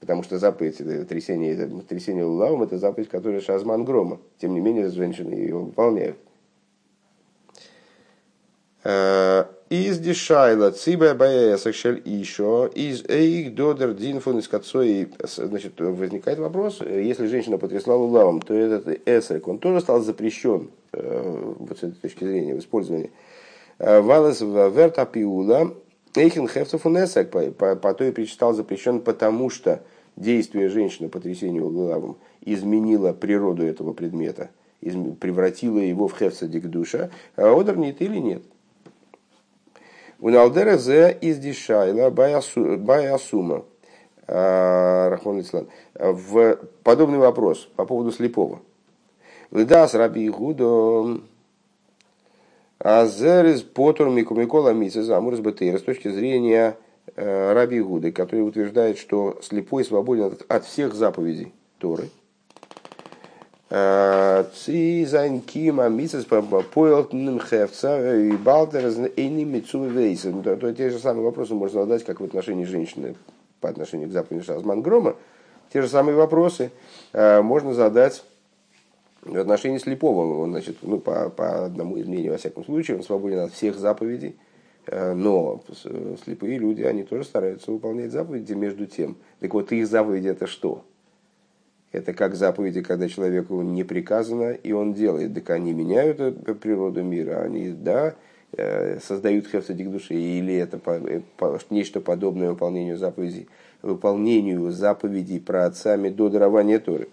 [0.01, 4.21] Потому что заповедь трясения, трясения лулавом– это заповедь, которая шазман грома.
[4.39, 6.17] Тем не менее, женщины ее выполняют.
[8.85, 15.09] Из дешайла цибе баэсакшель еще из эйх додер динфон из кацои.
[15.23, 21.55] Значит, возникает вопрос, если женщина потрясла лулавом, то этот эсек, он тоже стал запрещен э,
[21.59, 23.11] вот с этой точки зрения в использовании.
[23.79, 25.75] Э, Валес верта пиула
[26.15, 29.83] эйхен хефцев эсек, по той причине стал запрещен, потому что
[30.17, 34.51] действие женщины по трясению лулавом изменило природу этого предмета,
[34.83, 38.43] превратило его в хефца дикдуша, а одер нет или нет.
[40.25, 43.67] У Налдера зе из Дишайла Баясума.
[44.27, 45.69] А, Рахман Ислам.
[45.95, 48.63] В подобный вопрос по поводу слепого.
[49.51, 51.21] Лидас Раби Гудо
[52.79, 56.79] Азерис Потур Микумикола Мисес Амурс Бетейра с точки зрения
[57.17, 62.09] э, Раби Гуды, который утверждает, что слепой свободен от всех заповедей Торы–
[63.71, 68.85] Ци зайн кима мисас поэлтным хевца и балдер
[69.17, 70.33] эйни митсу вейса.
[70.43, 73.15] То те же самые вопросы можно задать, как в отношении женщины
[73.61, 75.17] по отношению к заповеди Шазман Грома.
[75.73, 76.71] Те же самые вопросы
[77.15, 78.23] можно задать
[79.23, 80.43] в отношении слепого.
[80.43, 83.77] Он, значит, ну, по, по одному из мнений, во всяком случае, он свободен от всех
[83.77, 84.37] заповедей.
[84.93, 85.63] Но
[86.23, 89.17] слепые люди, они тоже стараются выполнять заповеди между тем.
[89.41, 90.85] Так вот, их заповеди это что?
[91.95, 95.33] Это как заповеди, когда человеку не приказано, и он делает.
[95.33, 96.19] Так они меняют
[96.59, 98.17] природу мира, они, да,
[98.57, 101.21] э, создают хефсадик души, или это э,
[101.71, 103.47] нечто подобное выполнению заповедей,
[103.81, 107.07] выполнению заповедей про отцами до дарования Торы.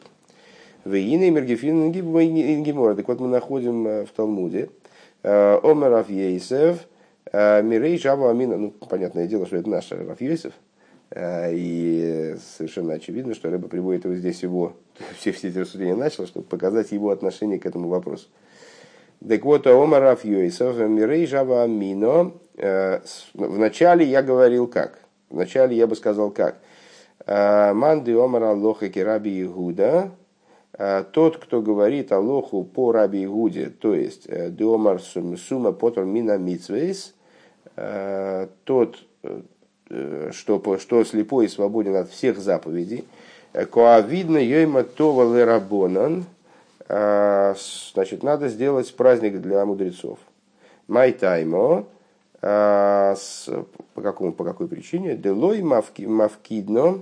[0.84, 2.96] Вейна и Мергефин Ингемора.
[2.96, 4.70] Так вот мы находим э, в Талмуде
[5.22, 6.88] Омер Рафьейсев,
[7.32, 8.58] Мирей Жаба Амина.
[8.58, 10.71] Ну, понятное дело, что это наш Рафьейсев– Э,
[11.13, 14.78] и совершенно очевидно, что Рэба приводит его здесь его,
[15.17, 18.28] все, все эти рассуждения начал, чтобы показать его отношение к этому вопросу.
[19.28, 22.34] Так вот, Омар Раф Йойсов, Мирей Жава Амино.
[22.56, 23.02] Э,
[23.34, 25.00] вначале я говорил как?
[25.30, 26.60] Вначале я бы сказал как?
[27.28, 30.12] «Э, Манды Омар Аллоха Раби Игуда.
[31.12, 37.13] Тот, кто говорит Аллоху по Раби Игуде, то есть Диомар Сума Потор Мина Мицвейс,
[37.76, 38.97] тот
[40.32, 43.06] что, что слепой свободен от всех заповедей.
[43.51, 46.25] Коавидно йойма това лерабонан.
[46.88, 50.19] Значит, надо сделать праздник для мудрецов.
[50.88, 51.86] Майтаймо.
[52.41, 53.15] По,
[54.01, 55.15] какому, по какой причине?
[55.15, 57.01] Делой мавки, мавкидно.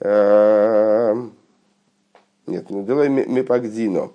[0.00, 1.30] Нет,
[2.70, 4.10] ну делай мепагдино.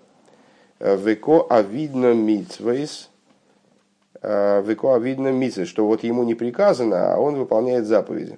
[0.80, 3.10] Веко авидно митсвейс.
[4.22, 8.38] Веко авидно митсвейс, что вот ему не приказано, а он выполняет заповеди.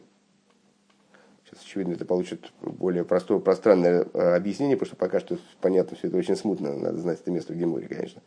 [1.45, 6.07] Сейчас, очевидно, это получит более простое, пространное э, объяснение, потому что пока что понятно, все
[6.07, 8.21] это очень смутно, надо знать это место в Геморе, конечно.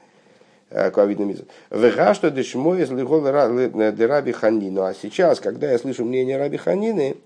[0.69, 1.49] Коавидно митсвейс.
[1.71, 4.83] Вега что дешмой из раби ханину.
[4.83, 7.17] А сейчас, когда я слышу мнение раби ханины,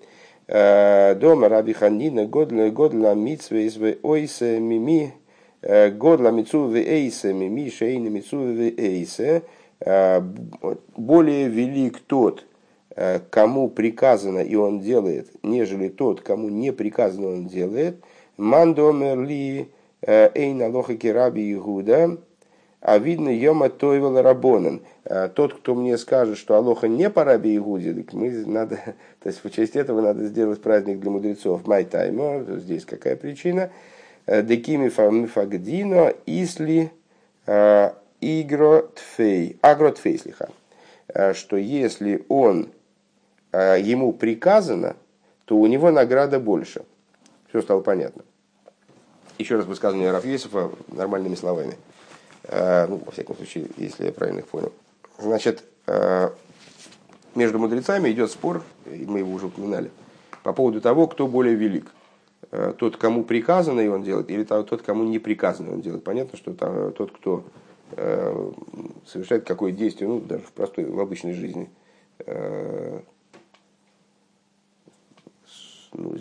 [0.46, 5.14] э, дома раби ханина годля годля митсвейс в ойсе мими
[5.60, 9.42] Э, Годла мицу эйсе, мими шейна мицу эйсе.
[9.80, 10.20] Э,
[10.96, 12.44] более велик тот,
[12.96, 18.02] э, кому приказано и он делает, нежели тот, кому не приказано он делает.
[18.36, 19.68] Мандомер ли
[20.02, 22.18] эйна лохаки раби Игуда,
[22.80, 24.82] а видно йома тойвел рабонан.
[25.34, 28.76] Тот, кто мне скажет, что Алоха не по раби Игуде, мы надо,
[29.20, 31.66] то есть в честь этого надо сделать праздник для мудрецов.
[31.66, 33.70] Май тайма, здесь какая причина?
[34.26, 36.92] Декими фагдино исли
[38.20, 40.50] э, игро тфей, агро тфей слиха,
[41.08, 42.68] э, что если он,
[43.52, 44.96] э, ему приказано,
[45.44, 46.84] то у него награда больше.
[47.48, 48.22] Все стало понятно.
[49.38, 51.76] Еще раз высказывание Рафьесова нормальными словами.
[52.50, 54.72] Ну, во всяком случае, если я правильно их понял.
[55.18, 55.64] Значит,
[57.34, 59.90] между мудрецами идет спор, и мы его уже упоминали,
[60.42, 61.92] по поводу того, кто более велик.
[62.50, 66.04] Э, тот, кому приказано, и он делает, или тот, кому не приказано, он делает.
[66.04, 66.52] Понятно, что
[66.92, 67.67] тот, кто э,
[69.06, 71.70] совершает какое действие, ну, даже в простой, в обычной жизни,
[72.20, 73.00] э,
[75.94, 76.14] ну,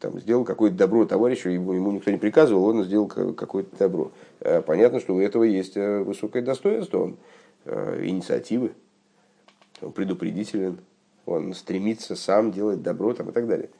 [0.00, 4.12] там, сделал какое-то добро товарищу, ему, ему никто не приказывал, он сделал какое-то добро.
[4.66, 7.16] Понятно, что у этого есть высокое достоинство, он
[7.66, 8.72] инициативы,
[9.82, 10.78] он предупредителен,
[11.26, 13.70] он стремится сам делать добро там, и так далее.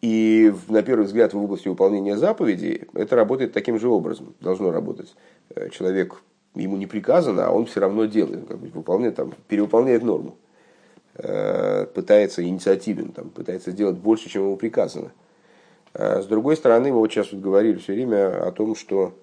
[0.00, 5.14] И на первый взгляд в области выполнения заповедей это работает таким же образом, должно работать.
[5.54, 6.22] Э, человек,
[6.54, 10.36] ему не приказано, а он все равно делает, как бы выполняет, там, перевыполняет норму.
[11.14, 15.10] Э, пытается инициативен, там, пытается сделать больше, чем ему приказано.
[15.94, 19.14] Э, с другой стороны, мы вот сейчас вот говорили все время о том, что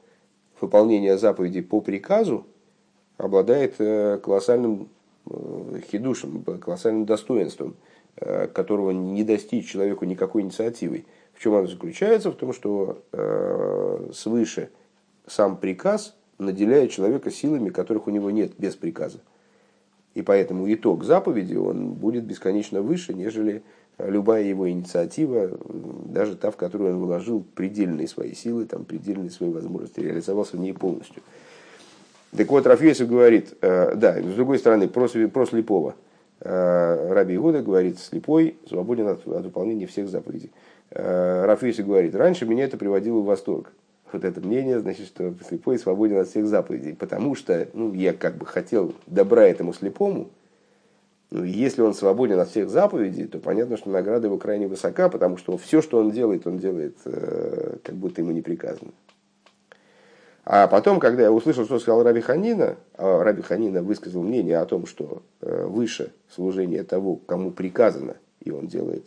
[0.60, 2.46] выполнение заповедей по приказу
[3.18, 3.78] обладает
[4.22, 4.90] колоссальным
[5.90, 7.76] хидушем, колоссальным достоинством–
[8.18, 11.06] которого не достичь человеку никакой инициативой.
[11.34, 12.32] В чем она заключается?
[12.32, 14.70] В том, что э, свыше
[15.28, 19.20] сам приказ наделяет человека силами, которых у него нет без приказа.
[20.14, 23.64] И поэтому итог заповеди он будет бесконечно выше, нежели
[23.98, 25.58] любая его инициатива,
[26.06, 30.60] даже та, в которую он вложил предельные свои силы, там, предельные свои возможности, реализовался в
[30.60, 31.22] ней полностью.
[32.36, 36.05] Так вот, Рафьесов говорит, э, да, с другой стороны, про, про слепого– Э,
[36.42, 40.52] Раби Игуда говорит, слепой свободен от, от выполнения всех заповедей.
[40.92, 43.72] Э, Рафиси говорит, раньше меня это приводило в восторг.
[44.12, 46.96] Вот это мнение, значит, что слепой свободен от всех заповедей.
[46.96, 50.30] Потому что ну, я как бы хотел добра этому слепому,
[51.32, 55.38] ну, если он свободен от всех заповедей, то понятно, что награда его крайне высока, потому
[55.38, 58.92] что все, что он делает, он делает, э, как будто ему не приказано.
[60.46, 64.66] А потом, когда я услышал, что сказал Раби Ханина, а Раби Ханина высказал мнение о
[64.66, 69.04] том, что э, выше служение того, кому приказано, и он делает,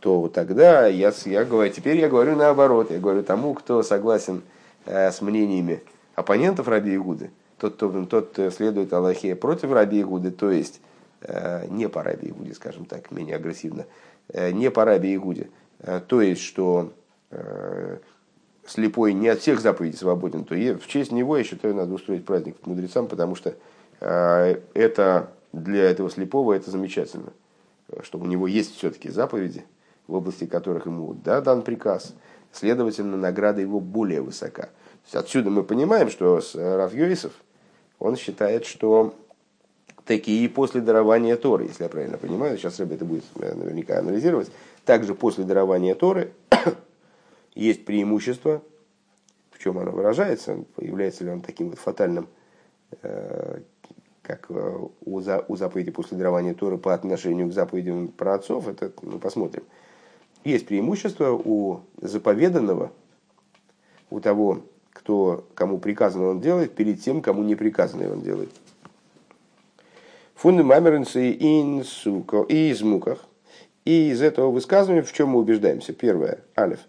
[0.00, 2.90] то тогда я, я говорю, теперь я говорю наоборот.
[2.90, 4.42] Я говорю тому, кто согласен
[4.84, 5.82] э, с мнениями
[6.14, 10.82] оппонентов Раби Игуды, тот, тот, тот следует Аллахе против Раби Игуды, то есть
[11.22, 13.86] э, не по Раби Игуде, скажем так, менее агрессивно,
[14.34, 15.48] не по Раби Игуде,
[16.06, 16.92] то есть, что
[18.70, 22.56] слепой не от всех заповедей свободен, то в честь него, я считаю, надо устроить праздник
[22.64, 23.54] мудрецам, потому что
[24.00, 27.32] э, это для этого слепого это замечательно,
[28.02, 29.64] что у него есть все-таки заповеди,
[30.06, 32.14] в области которых ему да, дан приказ,
[32.52, 34.68] следовательно, награда его более высока.
[35.12, 37.32] отсюда мы понимаем, что с Рафьёисов
[37.98, 39.14] он считает, что
[40.06, 44.52] такие после дарования Торы, если я правильно понимаю, сейчас Рэбби это будет э, наверняка анализировать,
[44.84, 46.30] также после дарования Торы
[47.54, 48.62] есть преимущество,
[49.50, 52.28] в чем оно выражается, является ли он таким вот фатальным,
[53.02, 53.60] э,
[54.22, 58.68] как э, у, за, у заповеди после дарования Торы по отношению к заповедям про отцов,
[58.68, 59.64] это мы посмотрим.
[60.44, 62.92] Есть преимущество у заповеданного,
[64.10, 68.50] у того, кто, кому приказано он делает, перед тем, кому не приказано он делает.
[70.36, 73.26] Фундамамеренцы и инсуко и из муках.
[73.84, 75.92] И из этого высказывания в чем мы убеждаемся?
[75.92, 76.40] Первое.
[76.56, 76.80] Алиф.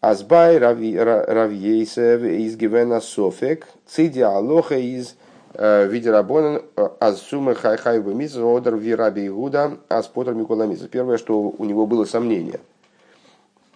[0.00, 5.16] Азбай равьейсев из гивена софек, циди алоха из
[5.54, 10.82] э, виде рабонан э, азсума хайхай бемиз одер вираби игуда аспотер миколамиз.
[10.82, 12.60] Первое, что у него было сомнение.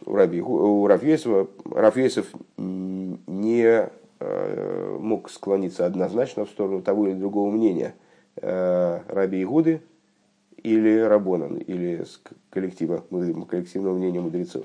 [0.07, 7.95] У, Равьесова, Равьесов не э, мог склониться однозначно в сторону того или другого мнения
[8.41, 9.83] Раби Игуды
[10.63, 12.05] или Рабонан, или
[12.51, 14.65] коллектива, коллективного мнения мудрецов.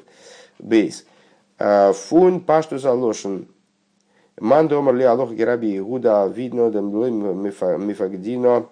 [0.60, 1.05] Бейс.
[1.60, 3.47] Э, фун пашту залошен.
[4.39, 6.91] Ман домар ли алох гераби гуда видно дем
[7.88, 8.68] мифагдино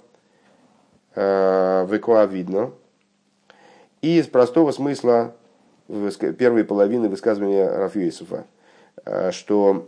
[1.16, 2.72] э, векуа видно.
[4.02, 5.34] И из простого смысла
[5.88, 8.46] первой половины высказывания Рафюисова,
[9.04, 9.88] э, что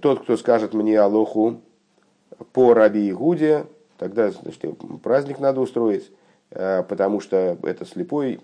[0.00, 1.60] тот, кто скажет мне Алоху
[2.52, 3.66] по Раби Игуде,
[3.98, 4.64] тогда значит,
[5.02, 6.12] праздник надо устроить,
[6.48, 8.38] потому что это слепой,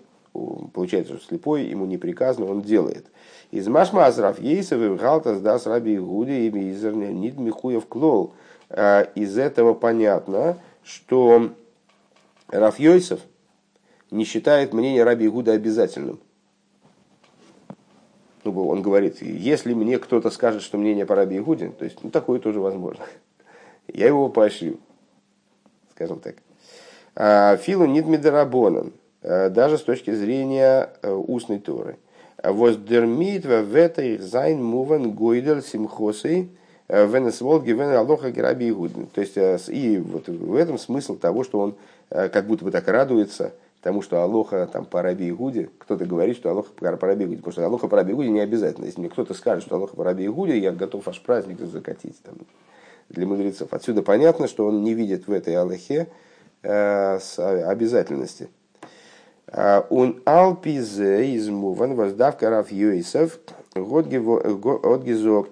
[0.73, 3.05] получается, что слепой, ему не приказано, он делает.
[3.51, 8.33] Из Машма Азраф Ейсов и Галтас Дас Раби Гуди и Мизерне Нид Михуев Клол.
[8.69, 11.51] А, из этого понятно, что
[12.49, 13.21] Раф Йойсов
[14.11, 16.19] не считает мнение Раби Гуда обязательным.
[18.43, 22.09] Ну, он говорит, если мне кто-то скажет, что мнение по Раби Игуде, то есть ну,
[22.09, 23.05] такое тоже возможно.
[23.87, 24.77] Я его поощрю,
[25.91, 26.35] скажем так.
[27.15, 28.91] А, Филу Нидмидарабонан,
[29.21, 31.97] а, даже с точки зрения э, устной Торы–
[32.43, 36.49] Воздермит в этой зайн муван гойдер симхосей
[36.87, 39.07] венесвол гивен алоха гераби игудин.
[39.07, 41.75] То есть э, и вот в этом смысл того, что он
[42.09, 46.35] э, как будто бы так радуется тому, что Алоха там по Раби Игуде, кто-то говорит,
[46.35, 48.85] что Алоха по Раби Игуде, потому что Алоха по Раби Игуде не обязательно.
[48.85, 52.35] Если мне кто-то скажет, что Алоха по Раби Игуде, я готов аж праздник закатить там,
[53.09, 53.71] для мудрецов.
[53.71, 56.07] Отсюда понятно, что он не видит в этой Аллахе
[56.63, 58.49] э, обязательности.
[59.53, 63.39] Он алпизе из воздавка Раф Йосеф
[63.75, 65.51] отгизокт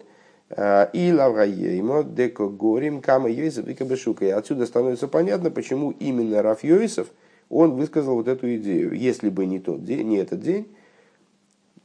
[0.49, 4.25] и лавраеймо деко горим кама Йосеф и кабешука.
[4.25, 7.07] И отсюда становится понятно, почему именно Раф Йосеф
[7.49, 8.91] он высказал вот эту идею.
[8.93, 10.67] Если бы не, тот день, не этот день,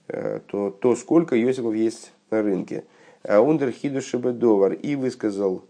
[0.08, 2.84] э, то, то сколько Йосифов есть на рынке.
[3.22, 5.62] Ундер Хидушебедовар и высказал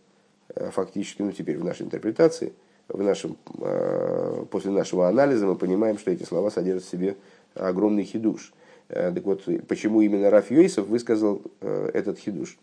[0.55, 2.55] э, фактически, ну теперь в нашей интерпретации–
[2.93, 7.17] в нашем, э, после нашего анализа мы понимаем, что эти слова содержат в себе
[7.55, 8.53] огромный хидуш.
[8.89, 12.59] Э, так вот, почему именно Раф Йойсов высказал э, этот хидуш?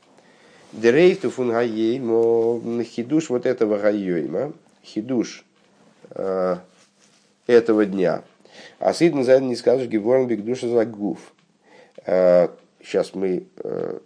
[0.74, 1.54] Дерейфту фун
[2.84, 4.52] хидуш вот этого гайойма,
[4.84, 5.46] хидуш
[7.48, 8.24] этого дня.
[8.80, 11.34] А сидн за не скажешь геворн душа за гуф.
[12.06, 13.46] Сейчас мы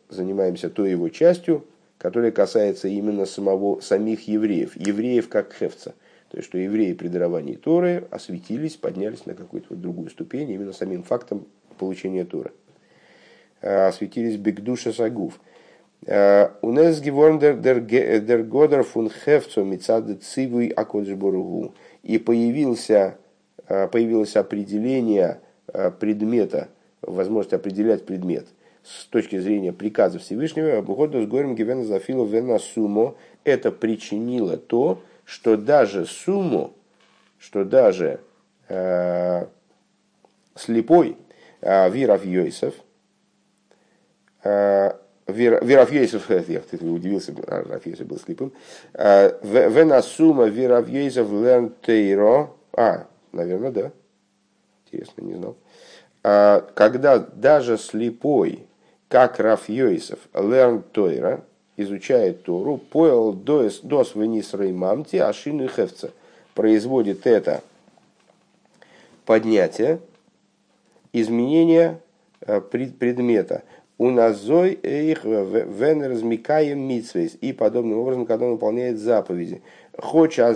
[0.09, 1.65] занимаемся той его частью,
[1.97, 5.93] которая касается именно самого, самих евреев, евреев как хевца.
[6.32, 11.03] То есть, что евреи при даровании Торы осветились, поднялись на какую-то другую ступень именно самим
[11.03, 11.45] фактом
[11.77, 12.51] получения Торы.
[13.59, 15.41] Э, осветились бигдуша сагув.
[16.05, 20.67] Э, у нас геворндер дер годер фун хевцо мицады цивуй.
[22.03, 23.17] И появился,
[23.67, 25.41] э, появилось определение
[25.99, 26.69] предмета,
[27.01, 28.47] возможность определять предмет
[28.84, 35.01] с точки зрения приказа Всевышнего, обходу с горем гивена зафилу вена сумо, это причинило то,
[35.26, 36.76] что даже сумму,
[37.39, 38.19] что даже
[38.67, 39.45] э,
[40.55, 41.17] слепой
[41.61, 42.76] э, Виров Йосиф,
[44.43, 44.93] э,
[45.28, 46.61] Йосиф, я
[46.91, 48.53] удивился, Виров Йосиф был слепым,
[48.93, 53.91] э, Венасума Виров Йосиф Лентейро, а, наверное, да,
[54.86, 55.57] интересно, не знал,
[56.24, 58.67] э, когда даже слепой,
[59.07, 61.43] как Раф Йосиф, Лерн Тойра,
[61.82, 63.82] изучает Тору, поел дос,
[64.15, 66.09] венис реймамти, ашину хевца,
[66.53, 67.61] производит это
[69.25, 69.99] поднятие,
[71.13, 71.99] изменение
[72.41, 73.63] э, предмета.
[73.97, 77.38] У назой их вен размикаем митсвейс.
[77.39, 79.61] И подобным образом, когда он выполняет заповеди.
[79.95, 80.55] Хоча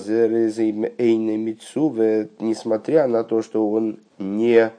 [1.38, 1.94] митсу,
[2.40, 4.72] несмотря на то, что он не,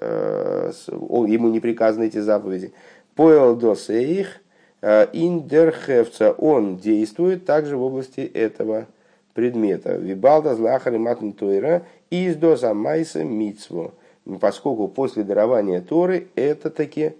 [0.00, 2.72] э, ему не приказаны эти заповеди.
[3.14, 4.40] Поел дос их,
[4.80, 8.86] Индерхевца, он действует также в области этого
[9.34, 9.96] предмета.
[9.96, 13.92] Вибалда злахари матн тойра из доза майса мицво.
[14.40, 17.14] Поскольку после дарования Торы это таки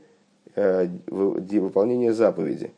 [0.55, 2.71] э, выполнение заповеди.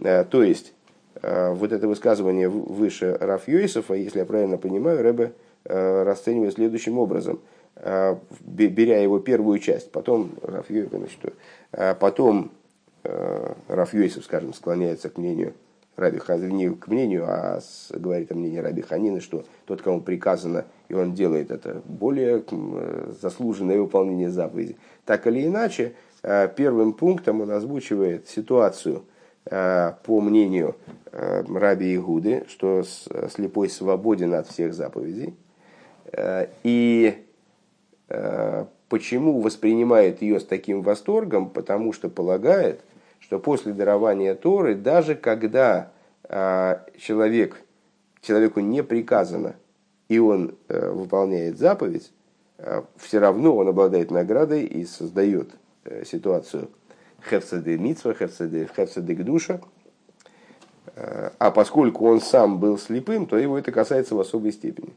[0.00, 0.72] Э, то есть,
[1.20, 5.32] вот это высказывание выше Раф Йосифа, если я правильно понимаю, Рэбе
[5.64, 7.40] расценивает следующим образом.
[8.44, 11.34] Беря его первую часть, потом Раф Йосиф, значит,
[11.98, 12.57] потом Э,
[13.02, 15.54] Раф Йосиф, скажем, склоняется к мнению
[15.96, 20.00] Раби Ханина, не к мнению, а с, говорит о мнении Раби Ханина, что тот, кому
[20.00, 22.44] приказано, и он делает это более
[23.20, 24.76] заслуженное выполнение заповеди.
[25.04, 29.04] Так или иначе, первым пунктом он озвучивает ситуацию,
[29.44, 30.76] по мнению
[31.10, 35.34] Раби Игуды, что слепой свободен от всех заповедей.
[36.62, 37.24] И
[38.88, 41.50] почему воспринимает ее с таким восторгом?
[41.50, 42.80] Потому что полагает,
[43.20, 45.90] что после дарования Торы, даже когда
[46.24, 47.62] а, человек,
[48.20, 49.56] человеку не приказано,
[50.08, 52.12] и он э, выполняет заповедь,
[52.58, 55.50] а, все равно он обладает наградой и создает
[55.84, 56.70] э, ситуацию
[57.28, 59.60] хефсаде митсва, хефсаде, хефсаде гдуша.
[60.96, 64.94] А, а поскольку он сам был слепым, то его это касается в особой степени.